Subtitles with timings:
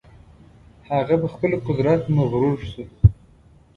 [0.91, 2.83] هغه په خپل قدرت مغرور شو.